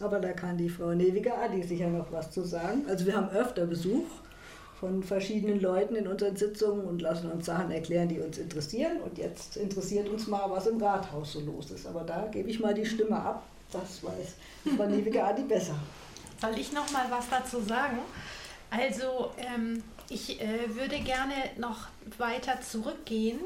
[0.00, 2.84] Aber da kann die Frau Neviger Adi sicher noch was zu sagen.
[2.88, 4.06] Also wir haben öfter Besuch
[4.78, 9.00] von verschiedenen Leuten in unseren Sitzungen und lassen uns Sachen erklären, die uns interessieren.
[9.00, 11.86] Und jetzt interessiert uns mal, was im Rathaus so los ist.
[11.86, 13.44] Aber da gebe ich mal die Stimme ab.
[13.72, 15.74] Das weiß Frau Neviger Adi besser.
[16.40, 17.98] Soll ich noch mal was dazu sagen?
[18.70, 23.38] Also ähm, ich äh, würde gerne noch weiter zurückgehen.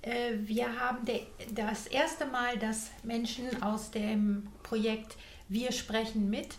[0.00, 1.20] Äh, wir haben de,
[1.54, 5.16] das erste Mal, dass Menschen aus dem Projekt
[5.52, 6.56] Wir sprechen mit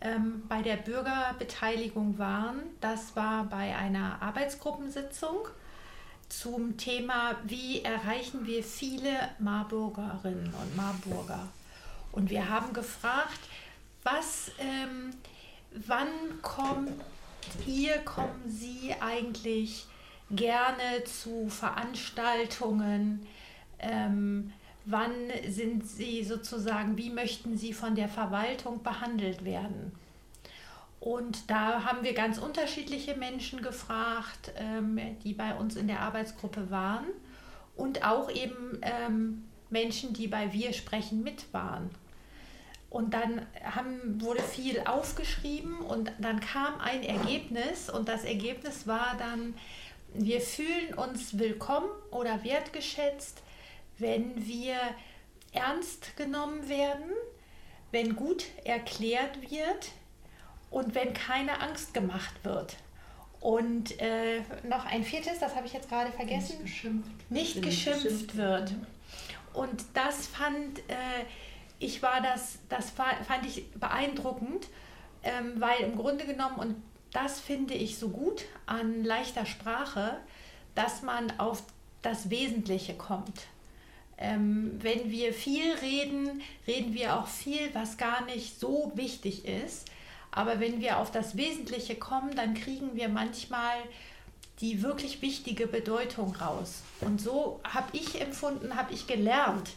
[0.00, 2.60] ähm, bei der Bürgerbeteiligung waren.
[2.80, 5.48] Das war bei einer Arbeitsgruppensitzung
[6.28, 11.48] zum Thema, wie erreichen wir viele Marburgerinnen und Marburger.
[12.12, 13.40] Und wir haben gefragt,
[14.04, 15.10] was, ähm,
[15.86, 16.08] wann
[16.42, 16.92] kommt
[17.66, 19.86] ihr, kommen Sie eigentlich
[20.30, 23.26] gerne zu Veranstaltungen?
[23.80, 24.52] Ähm,
[24.90, 29.92] wann sind Sie sozusagen, wie möchten Sie von der Verwaltung behandelt werden?
[30.98, 36.70] Und da haben wir ganz unterschiedliche Menschen gefragt, ähm, die bei uns in der Arbeitsgruppe
[36.70, 37.06] waren
[37.76, 41.90] und auch eben ähm, Menschen, die bei Wir sprechen mit waren.
[42.90, 49.14] Und dann haben, wurde viel aufgeschrieben und dann kam ein Ergebnis und das Ergebnis war
[49.18, 49.54] dann,
[50.14, 53.42] wir fühlen uns willkommen oder wertgeschätzt,
[53.98, 54.76] wenn wir
[55.52, 57.12] ernst genommen werden,
[57.90, 59.88] wenn gut erklärt wird
[60.70, 62.76] und wenn keine Angst gemacht wird.
[63.40, 66.62] Und äh, noch ein viertes, das habe ich jetzt gerade vergessen.
[66.62, 68.74] Nicht geschimpft, nicht geschimpft wird.
[69.54, 71.24] Und das fand äh,
[71.78, 74.68] ich war das, das fand ich beeindruckend,
[75.22, 76.82] ähm, weil im Grunde genommen, und
[77.12, 80.18] das finde ich so gut an leichter Sprache,
[80.74, 81.62] dass man auf
[82.02, 83.46] das Wesentliche kommt.
[84.18, 89.86] Ähm, wenn wir viel reden, reden wir auch viel, was gar nicht so wichtig ist.
[90.30, 93.76] Aber wenn wir auf das Wesentliche kommen, dann kriegen wir manchmal
[94.60, 96.82] die wirklich wichtige Bedeutung raus.
[97.00, 99.70] Und so habe ich empfunden, habe ich gelernt,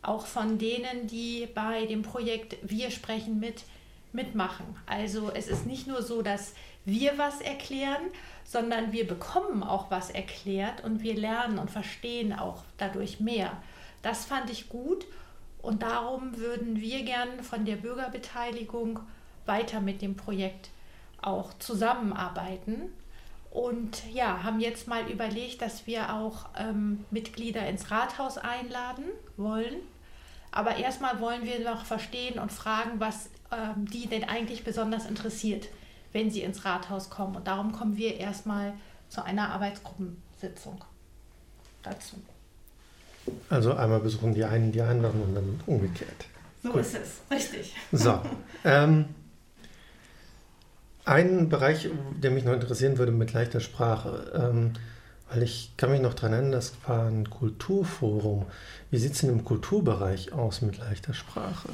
[0.00, 3.64] auch von denen, die bei dem Projekt Wir sprechen mit
[4.12, 4.66] mitmachen.
[4.86, 8.02] Also es ist nicht nur so, dass wir was erklären,
[8.44, 13.56] sondern wir bekommen auch was erklärt und wir lernen und verstehen auch dadurch mehr.
[14.02, 15.06] Das fand ich gut
[15.60, 19.00] und darum würden wir gern von der Bürgerbeteiligung
[19.46, 20.70] weiter mit dem Projekt
[21.20, 22.92] auch zusammenarbeiten.
[23.50, 29.04] Und ja, haben jetzt mal überlegt, dass wir auch ähm, Mitglieder ins Rathaus einladen
[29.36, 29.76] wollen
[30.52, 35.68] aber erstmal wollen wir noch verstehen und fragen, was ähm, die denn eigentlich besonders interessiert,
[36.12, 37.34] wenn sie ins Rathaus kommen.
[37.34, 38.74] Und darum kommen wir erstmal
[39.08, 40.84] zu einer Arbeitsgruppensitzung
[41.82, 42.16] dazu.
[43.48, 46.26] Also einmal besuchen die einen die anderen und dann umgekehrt.
[46.62, 46.80] So Gut.
[46.80, 47.74] ist es, richtig.
[47.92, 48.20] So.
[48.64, 49.06] Ähm,
[51.04, 51.90] ein Bereich,
[52.22, 54.30] der mich noch interessieren würde mit leichter Sprache.
[54.36, 54.74] Ähm,
[55.32, 58.46] weil ich kann mich noch daran erinnern, das war ein Kulturforum.
[58.90, 61.70] Wie sieht es denn im Kulturbereich aus mit leichter Sprache?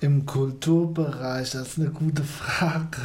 [0.00, 3.02] Im Kulturbereich, das ist eine gute Frage.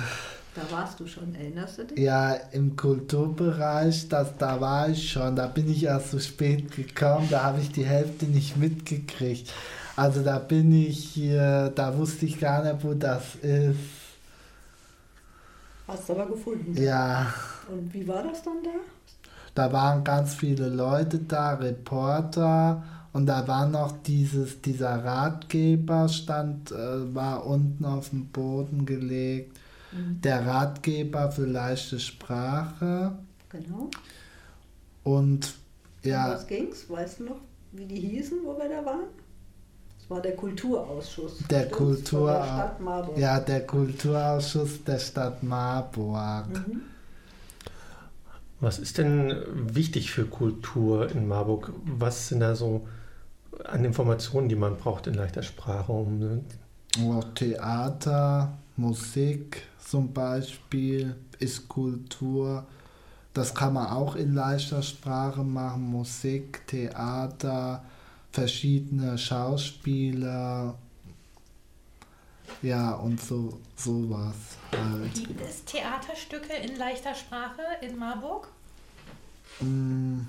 [0.55, 1.97] Da warst du schon, erinnerst du dich?
[1.97, 5.35] Ja, im Kulturbereich, das, da war ich schon.
[5.35, 9.51] Da bin ich erst so spät gekommen, da habe ich die Hälfte nicht mitgekriegt.
[9.95, 13.79] Also da bin ich hier, da wusste ich gar nicht, wo das ist.
[15.87, 16.81] Hast du aber gefunden.
[16.81, 17.33] Ja.
[17.69, 18.69] Und wie war das dann da?
[19.55, 26.71] Da waren ganz viele Leute da, Reporter und da war noch dieses, dieser Ratgeber stand,
[26.71, 29.59] äh, war unten auf dem Boden gelegt.
[29.95, 30.21] Mhm.
[30.21, 33.17] Der Ratgeber für leichte Sprache.
[33.49, 33.89] Genau.
[35.03, 35.53] Und
[36.03, 36.25] ja.
[36.25, 36.89] Um was ging's?
[36.89, 39.05] Weißt du noch, wie die hießen, wo wir da waren?
[39.99, 41.39] Das war der Kulturausschuss.
[41.49, 43.17] Der Kultur, der Stadt Marburg.
[43.17, 46.49] Ja, der Kulturausschuss der Stadt Marburg.
[46.49, 46.81] Mhm.
[48.59, 51.73] Was ist denn wichtig für Kultur in Marburg?
[51.85, 52.87] Was sind da so
[53.65, 55.91] an Informationen, die man braucht in leichter Sprache?
[55.91, 56.41] Um
[57.01, 62.65] oh, Theater, Musik zum Beispiel ist Kultur.
[63.33, 65.83] Das kann man auch in leichter Sprache machen.
[65.83, 67.83] Musik, Theater,
[68.31, 70.75] verschiedene Schauspieler.
[72.61, 74.35] Ja, und so sowas
[74.71, 75.13] halt.
[75.13, 78.47] Gibt es Theaterstücke in leichter Sprache in Marburg?
[79.59, 80.21] Mm.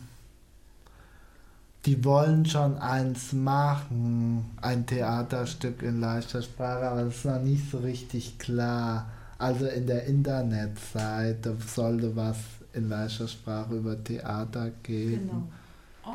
[1.86, 7.70] Die wollen schon eins machen, ein Theaterstück in leichter Sprache, aber das ist noch nicht
[7.70, 9.10] so richtig klar.
[9.38, 12.38] Also in der Internetseite sollte was
[12.72, 15.28] in leichter Sprache über Theater geben.
[15.28, 15.48] Genau.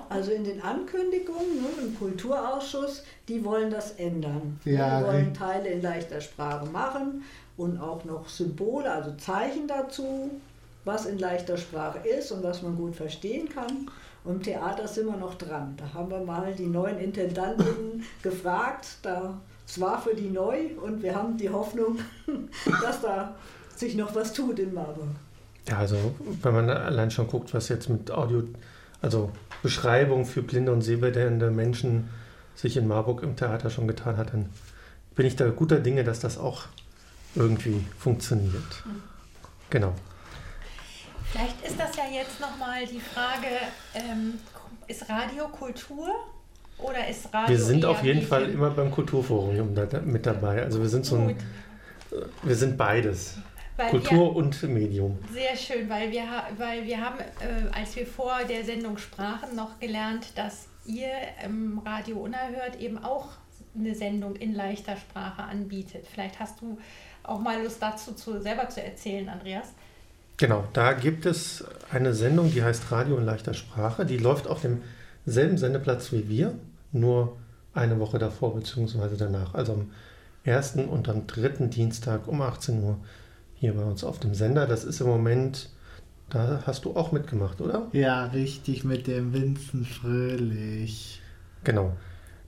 [0.09, 4.59] Also in den Ankündigungen ne, im Kulturausschuss, die wollen das ändern.
[4.65, 7.23] Ja, die wollen Teile in leichter Sprache machen
[7.57, 10.31] und auch noch Symbole, also Zeichen dazu,
[10.85, 13.89] was in leichter Sprache ist und was man gut verstehen kann.
[14.23, 15.75] Und im Theater sind wir noch dran.
[15.77, 18.97] Da haben wir mal die neuen Intendanten gefragt.
[19.01, 21.99] Da, es war für die neu und wir haben die Hoffnung,
[22.81, 23.35] dass da
[23.75, 25.07] sich noch was tut in Marburg.
[25.67, 25.95] Ja, also
[26.41, 28.43] wenn man allein schon guckt, was jetzt mit Audio,
[29.01, 32.09] also Beschreibung für blinde und sehbehinderte Menschen
[32.55, 34.49] sich in Marburg im Theater schon getan hat, dann
[35.15, 36.63] bin ich da guter Dinge, dass das auch
[37.35, 38.83] irgendwie funktioniert.
[38.85, 39.03] Mhm.
[39.69, 39.93] Genau.
[41.31, 43.47] Vielleicht ist das ja jetzt nochmal die Frage,
[43.93, 44.39] ähm,
[44.87, 46.09] ist Radio Kultur
[46.79, 50.63] oder ist Radio Wir sind auf jeden Fall immer beim Kulturforum mit dabei.
[50.63, 51.35] Also wir sind so ein,
[52.41, 53.37] wir sind beides.
[53.77, 55.19] Weil Kultur wir, und Medium.
[55.31, 56.23] Sehr schön, weil wir,
[56.57, 61.11] weil wir haben, äh, als wir vor der Sendung sprachen, noch gelernt, dass ihr
[61.45, 63.29] im Radio Unerhört eben auch
[63.77, 66.05] eine Sendung in leichter Sprache anbietet.
[66.11, 66.77] Vielleicht hast du
[67.23, 69.73] auch mal Lust dazu zu, selber zu erzählen, Andreas.
[70.39, 74.05] Genau, da gibt es eine Sendung, die heißt Radio in leichter Sprache.
[74.05, 76.53] Die läuft auf demselben Sendeplatz wie wir,
[76.93, 77.35] nur
[77.73, 79.17] eine Woche davor bzw.
[79.17, 79.53] danach.
[79.53, 79.91] Also am
[80.45, 82.97] ersten und am dritten Dienstag um 18 Uhr
[83.55, 84.65] hier bei uns auf dem Sender.
[84.65, 85.71] Das ist im Moment,
[86.29, 87.89] da hast du auch mitgemacht, oder?
[87.91, 91.21] Ja, richtig, mit dem Vincent Fröhlich.
[91.65, 91.97] Genau.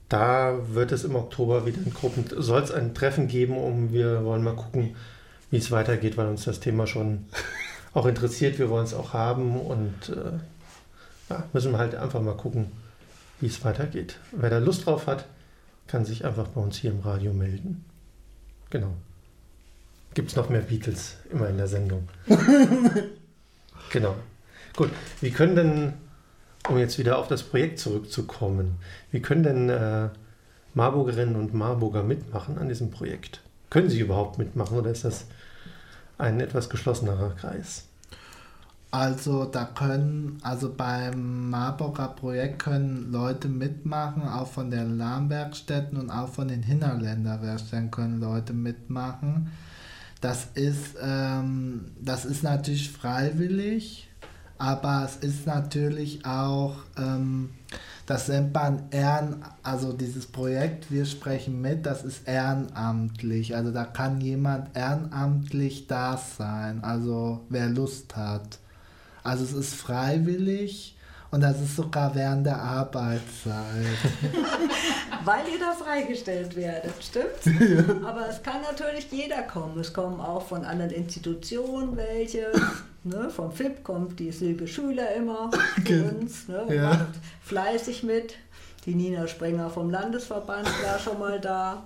[0.08, 4.24] Da wird es im Oktober wieder in Gruppen, soll es ein Treffen geben, um wir
[4.24, 4.96] wollen mal gucken,
[5.50, 7.26] wie es weitergeht, weil uns das Thema schon
[7.94, 8.58] auch interessiert.
[8.58, 10.38] Wir wollen es auch haben und äh,
[11.30, 12.72] ja, müssen wir halt einfach mal gucken,
[13.40, 14.18] wie es weitergeht.
[14.32, 15.26] Wer da Lust drauf hat,
[15.86, 17.84] kann sich einfach bei uns hier im Radio melden.
[18.70, 18.92] Genau.
[20.14, 22.08] Gibt es noch mehr Beatles immer in der Sendung?
[23.90, 24.14] genau.
[24.76, 25.92] Gut, wie können denn,
[26.68, 28.76] um jetzt wieder auf das Projekt zurückzukommen,
[29.10, 30.08] wie können denn äh,
[30.74, 33.42] Marburgerinnen und Marburger mitmachen an diesem Projekt?
[33.70, 35.26] Können sie überhaupt mitmachen oder ist das
[36.22, 37.84] ein etwas geschlossenerer Kreis.
[38.90, 46.10] Also da können, also beim Marburger Projekt können Leute mitmachen, auch von den Lahmwerkstätten und
[46.10, 49.50] auch von den Hinterländerwerkstätten können Leute mitmachen.
[50.20, 54.10] Das ist, ähm, das ist natürlich freiwillig,
[54.58, 57.50] aber es ist natürlich auch ähm,
[58.12, 63.56] das nennt man Ehren, also dieses Projekt Wir sprechen mit, das ist ehrenamtlich.
[63.56, 68.58] Also da kann jemand ehrenamtlich da sein, also wer Lust hat.
[69.24, 70.94] Also es ist freiwillig
[71.30, 73.86] und das ist sogar während der Arbeitszeit.
[75.24, 78.04] Weil ihr da freigestellt werdet, stimmt?
[78.04, 79.80] Aber es kann natürlich jeder kommen.
[79.80, 82.52] Es kommen auch von anderen Institutionen welche.
[83.04, 85.50] Ne, vom FIP kommt die Silke Schüler immer
[85.86, 86.90] zu uns ne, und ja.
[86.90, 87.08] macht
[87.42, 88.36] fleißig mit.
[88.86, 91.84] Die Nina Sprenger vom Landesverband war schon mal da.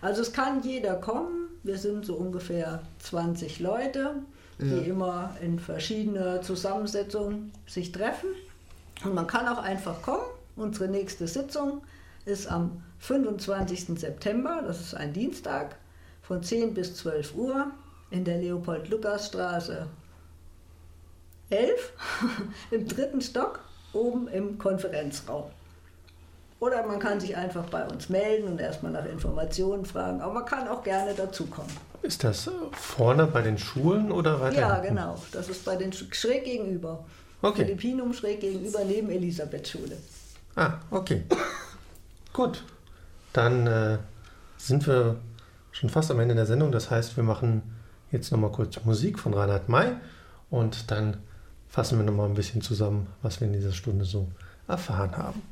[0.00, 1.48] Also es kann jeder kommen.
[1.62, 4.14] Wir sind so ungefähr 20 Leute,
[4.58, 4.82] die ja.
[4.82, 8.28] immer in verschiedene Zusammensetzungen sich treffen.
[9.04, 10.24] Und man kann auch einfach kommen.
[10.56, 11.82] Unsere nächste Sitzung
[12.24, 13.98] ist am 25.
[13.98, 15.76] September, das ist ein Dienstag,
[16.22, 17.70] von 10 bis 12 Uhr
[18.10, 19.86] in der Leopold-Lukas-Straße
[21.50, 21.92] 11
[22.70, 23.60] im dritten Stock
[23.92, 25.44] oben im Konferenzraum.
[26.60, 30.44] Oder man kann sich einfach bei uns melden und erstmal nach Informationen fragen, aber man
[30.44, 31.70] kann auch gerne dazukommen.
[32.02, 34.60] Ist das vorne bei den Schulen oder weiter?
[34.60, 35.22] Ja, genau.
[35.32, 37.04] Das ist bei den schräg gegenüber.
[37.42, 37.64] Okay.
[37.64, 39.96] Philippinum schräg gegenüber neben Elisabeth-Schule.
[40.56, 41.22] Ah, okay.
[42.32, 42.64] Gut.
[43.32, 43.98] Dann äh,
[44.56, 45.16] sind wir
[45.70, 46.72] schon fast am Ende der Sendung.
[46.72, 47.62] Das heißt, wir machen
[48.10, 49.92] jetzt nochmal kurz Musik von Reinhard May
[50.50, 51.18] und dann
[51.68, 54.30] fassen wir nochmal ein bisschen zusammen, was wir in dieser Stunde so
[54.66, 55.42] erfahren haben.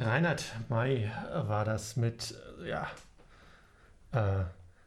[0.00, 2.86] Reinhard May war das mit ja,
[4.12, 4.44] äh,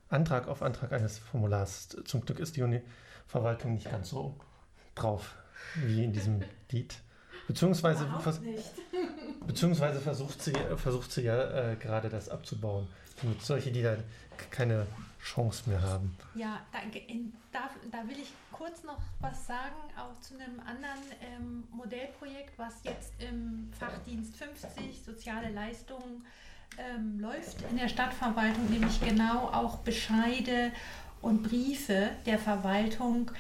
[0.10, 1.90] Antrag auf Antrag eines Formulars.
[2.06, 4.38] Zum Glück ist die Uni-Verwaltung nicht ganz so
[4.96, 5.36] drauf
[5.76, 6.96] wie in diesem Lied.
[7.48, 8.40] Beziehungsweise, vers
[9.48, 12.88] beziehungsweise versucht sie, versucht sie ja äh, gerade das abzubauen.
[13.24, 13.98] Mit solche, die da
[14.50, 14.88] keine
[15.24, 16.16] Chance mehr haben.
[16.34, 17.00] Ja, danke.
[17.00, 22.58] In, da, da will ich kurz noch was sagen, auch zu einem anderen ähm, Modellprojekt,
[22.58, 26.26] was jetzt im Fachdienst 50 soziale Leistungen
[26.78, 30.72] ähm, läuft in der Stadtverwaltung nämlich genau auch Bescheide
[31.22, 33.32] und Briefe der Verwaltung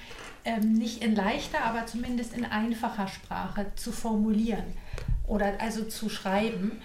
[0.45, 4.65] ähm, nicht in leichter, aber zumindest in einfacher Sprache zu formulieren
[5.27, 6.81] oder also zu schreiben.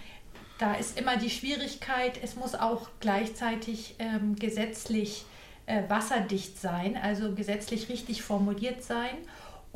[0.59, 5.25] Da ist immer die Schwierigkeit, es muss auch gleichzeitig ähm, gesetzlich
[5.67, 9.17] äh, wasserdicht sein, also gesetzlich richtig formuliert sein.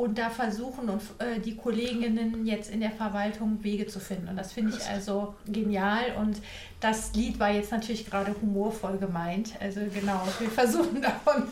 [0.01, 4.29] Und da versuchen und, äh, die Kolleginnen jetzt in der Verwaltung Wege zu finden.
[4.29, 6.15] Und das finde ich also genial.
[6.19, 6.39] Und
[6.81, 9.53] das Lied war jetzt natürlich gerade humorvoll gemeint.
[9.61, 11.43] Also genau, wir versuchen davon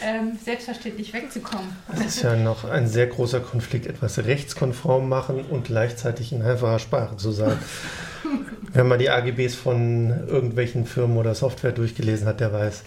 [0.00, 1.70] ähm, selbstverständlich wegzukommen.
[1.88, 6.78] Das ist ja noch ein sehr großer Konflikt, etwas rechtskonform machen und gleichzeitig in einfacher
[6.78, 7.58] Sprache zu sein.
[8.74, 12.84] Wenn man die AGBs von irgendwelchen Firmen oder Software durchgelesen hat, der weiß,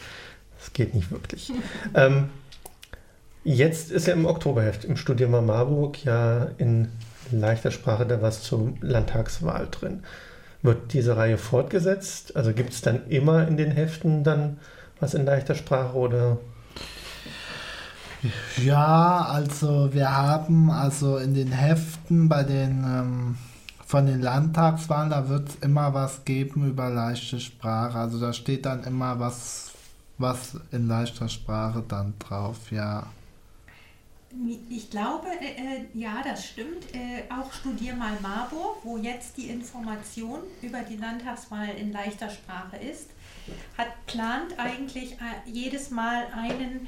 [0.57, 1.51] das geht nicht wirklich.
[1.95, 2.29] ähm,
[3.43, 6.89] Jetzt ist ja im Oktoberheft im Studium Marburg ja in
[7.31, 10.03] leichter Sprache da was zur Landtagswahl drin.
[10.61, 12.35] Wird diese Reihe fortgesetzt?
[12.35, 14.59] Also gibt es dann immer in den Heften dann
[14.99, 16.37] was in leichter Sprache oder?
[18.63, 23.37] Ja, also wir haben also in den Heften bei den ähm,
[23.91, 27.97] von den Landtagswahlen, da wird es immer was geben über leichte Sprache.
[27.97, 29.71] Also da steht dann immer was,
[30.17, 33.07] was in leichter Sprache dann drauf, ja.
[34.69, 36.93] Ich glaube, äh, äh, ja, das stimmt.
[36.93, 42.77] Äh, auch Studier mal Marburg, wo jetzt die Information über die Landtagswahl in leichter Sprache
[42.77, 43.09] ist,
[43.77, 46.87] hat plant eigentlich äh, jedes Mal einen,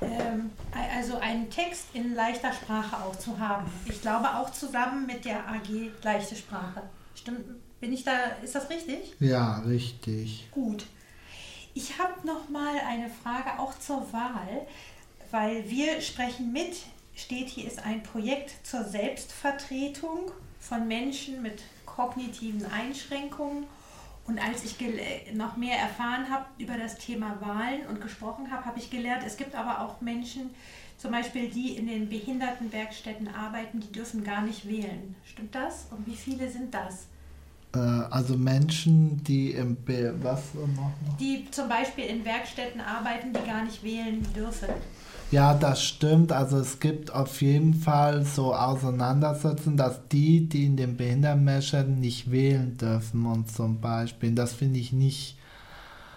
[0.00, 0.50] ähm,
[0.96, 3.70] also einen Text in leichter Sprache auch zu haben.
[3.86, 6.82] Ich glaube auch zusammen mit der AG Leichte Sprache.
[7.14, 7.44] Stimmt?
[7.80, 8.12] Bin ich da?
[8.42, 9.14] Ist das richtig?
[9.20, 10.48] Ja, richtig.
[10.50, 10.86] Gut.
[11.72, 14.66] Ich habe noch mal eine Frage auch zur Wahl
[15.30, 16.76] weil wir sprechen mit,
[17.14, 23.64] steht hier, ist ein Projekt zur Selbstvertretung von Menschen mit kognitiven Einschränkungen.
[24.26, 24.76] Und als ich
[25.34, 29.36] noch mehr erfahren habe über das Thema Wahlen und gesprochen habe, habe ich gelernt, es
[29.36, 30.50] gibt aber auch Menschen,
[30.98, 35.16] zum Beispiel die in den Behindertenwerkstätten arbeiten, die dürfen gar nicht wählen.
[35.24, 35.86] Stimmt das?
[35.90, 37.06] Und wie viele sind das?
[37.74, 41.16] Äh, also Menschen, die im Be was machen?
[41.18, 44.68] Die zum Beispiel in Werkstätten arbeiten, die gar nicht wählen dürfen.
[45.30, 46.32] Ja, das stimmt.
[46.32, 52.32] Also es gibt auf jeden Fall so Auseinandersetzungen, dass die, die in den Behindertenwerkstätten nicht
[52.32, 55.36] wählen dürfen und zum Beispiel, das finde ich nicht,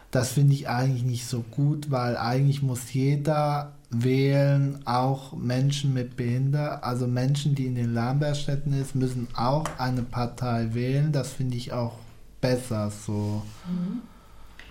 [0.10, 6.16] das finde ich eigentlich nicht so gut, weil eigentlich muss jeder wählen, auch Menschen mit
[6.18, 11.12] Behinderung, also Menschen, die in den Lernwerkstätten ist, müssen auch eine Partei wählen.
[11.12, 11.94] Das finde ich auch
[12.42, 13.44] besser so.
[13.68, 14.02] Mhm.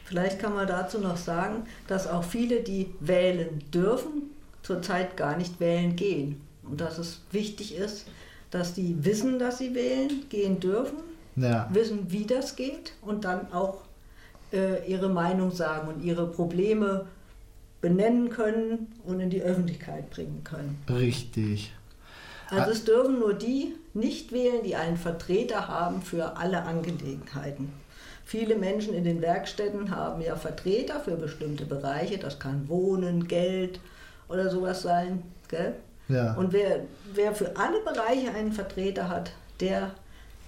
[0.05, 4.32] Vielleicht kann man dazu noch sagen, dass auch viele, die wählen dürfen,
[4.63, 6.41] zurzeit gar nicht wählen gehen.
[6.63, 8.07] Und dass es wichtig ist,
[8.51, 10.99] dass die wissen, dass sie wählen gehen dürfen,
[11.37, 11.69] ja.
[11.73, 13.83] wissen, wie das geht und dann auch
[14.53, 17.07] äh, ihre Meinung sagen und ihre Probleme
[17.81, 20.79] benennen können und in die Öffentlichkeit bringen können.
[20.89, 21.73] Richtig.
[22.51, 27.73] Also es dürfen nur die nicht wählen, die einen Vertreter haben für alle Angelegenheiten.
[28.25, 32.19] Viele Menschen in den Werkstätten haben ja Vertreter für bestimmte Bereiche.
[32.19, 33.81] Das kann Wohnen, Geld,
[34.33, 35.23] oder sowas sein.
[35.49, 35.75] Gell?
[36.09, 36.35] Ja.
[36.35, 36.81] Und wer,
[37.15, 39.93] wer für alle Bereiche einen Vertreter hat, der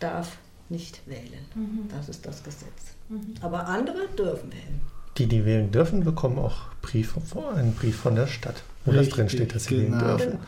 [0.00, 1.44] darf nicht wählen.
[1.54, 1.88] Mhm.
[1.94, 2.96] Das ist das Gesetz.
[3.08, 3.34] Mhm.
[3.40, 4.80] Aber andere dürfen wählen.
[5.18, 7.14] Die, die wählen dürfen, bekommen auch Brief,
[7.54, 10.00] einen Brief von der Stadt, wo Richtig, das drin steht, dass sie genau.
[10.00, 10.38] wählen dürfen.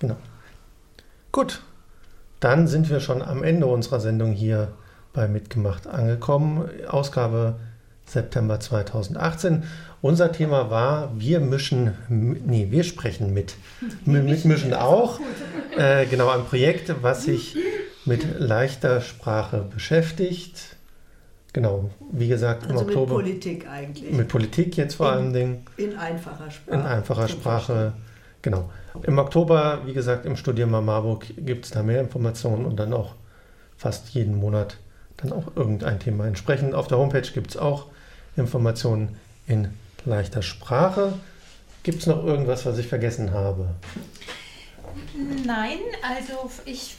[0.00, 0.16] Genau.
[1.32, 1.62] Gut,
[2.40, 4.72] dann sind wir schon am Ende unserer Sendung hier
[5.12, 6.68] bei Mitgemacht angekommen.
[6.88, 7.56] Ausgabe
[8.10, 9.64] September 2018.
[10.02, 13.54] Unser Thema war, wir mischen, nee, wir sprechen mit.
[14.04, 15.20] Mitmischen auch.
[15.76, 17.56] Äh, genau, ein Projekt, was sich
[18.04, 20.76] mit leichter Sprache beschäftigt.
[21.52, 23.16] Genau, wie gesagt, im also Oktober.
[23.16, 24.12] Mit Politik eigentlich.
[24.12, 25.64] Mit Politik jetzt vor in, allen Dingen.
[25.76, 26.80] In einfacher Sprache.
[26.80, 27.92] In einfacher Sprache,
[28.42, 28.70] genau.
[29.02, 33.14] Im Oktober, wie gesagt, im Studium Marburg gibt es da mehr Informationen und dann auch
[33.76, 34.78] fast jeden Monat
[35.18, 36.74] dann auch irgendein Thema entsprechend.
[36.74, 37.86] Auf der Homepage gibt es auch
[38.36, 39.16] Informationen
[39.46, 39.68] in
[40.04, 41.18] leichter Sprache.
[41.82, 43.74] Gibt es noch irgendwas, was ich vergessen habe?
[45.44, 46.96] Nein, also ich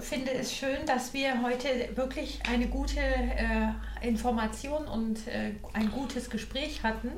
[0.00, 6.28] finde es schön, dass wir heute wirklich eine gute äh, Information und äh, ein gutes
[6.30, 7.10] Gespräch hatten.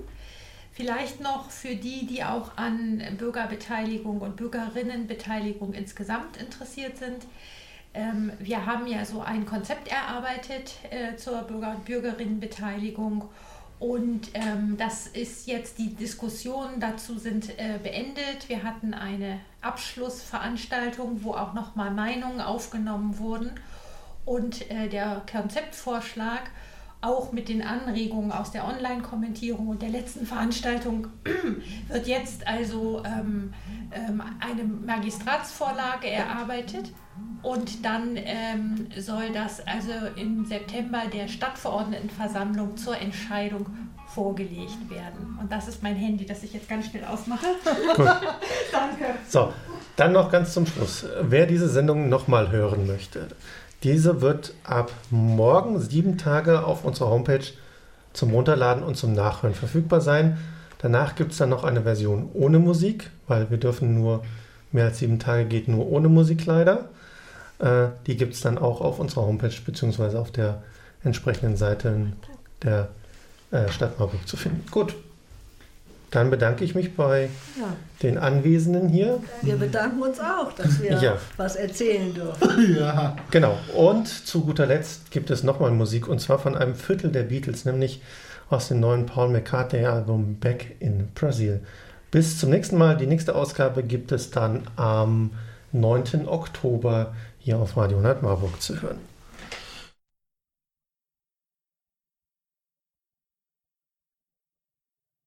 [0.73, 7.27] Vielleicht noch für die, die auch an Bürgerbeteiligung und Bürgerinnenbeteiligung insgesamt interessiert sind.
[7.93, 13.29] Ähm, wir haben ja so ein Konzept erarbeitet äh, zur Bürger- und Bürgerinnenbeteiligung
[13.85, 18.49] und ähm, das ist jetzt, die Diskussionen dazu sind äh, beendet.
[18.49, 23.51] Wir hatten eine Abschlussveranstaltung, wo auch nochmal Meinungen aufgenommen wurden.
[24.25, 26.45] Und äh, der Konzeptvorschlag
[27.03, 31.09] auch mit den Anregungen aus der Online-Kommentierung und der letzten Veranstaltung
[31.89, 33.53] wird jetzt also ähm,
[33.93, 36.91] ähm, eine Magistratsvorlage erarbeitet
[37.43, 43.67] und dann ähm, soll das also im September der Stadtverordnetenversammlung zur Entscheidung
[44.15, 45.39] vorgelegt werden.
[45.41, 47.47] Und das ist mein Handy, das ich jetzt ganz schnell ausmache.
[47.97, 48.07] Gut.
[48.73, 49.15] Danke.
[49.29, 49.53] So,
[49.97, 51.05] dann noch ganz zum Schluss.
[51.21, 53.29] Wer diese Sendung nochmal hören möchte,
[53.83, 57.45] diese wird ab morgen sieben Tage auf unserer Homepage
[58.15, 60.39] zum Runterladen und zum Nachhören verfügbar sein.
[60.79, 64.25] Danach gibt es dann noch eine Version ohne Musik, weil wir dürfen nur
[64.73, 66.89] mehr als sieben Tage geht nur ohne Musik leider.
[67.59, 70.17] Äh, die gibt es dann auch auf unserer Homepage bzw.
[70.17, 70.63] auf der
[71.03, 72.13] entsprechenden Seite
[72.63, 72.89] der
[73.51, 74.65] äh, Stadt Marburg zu finden.
[74.71, 74.95] Gut,
[76.15, 77.29] dann bedanke ich mich bei
[77.59, 77.67] ja.
[78.03, 79.21] den Anwesenden hier.
[79.43, 81.19] Wir bedanken uns auch, dass wir ja.
[81.37, 82.77] was erzählen dürfen.
[82.79, 83.17] Ja.
[83.31, 83.59] Genau.
[83.75, 87.65] Und zu guter Letzt gibt es nochmal Musik und zwar von einem Viertel der Beatles,
[87.65, 88.01] nämlich
[88.49, 91.61] aus dem neuen Paul McCartney-Album Back in Brazil.
[92.11, 92.97] Bis zum nächsten Mal.
[92.97, 95.33] Die nächste Ausgabe gibt es dann am
[95.73, 96.29] 9.
[96.29, 97.13] Oktober
[97.45, 99.14] hier auf Radio 100 Marburg zu hören.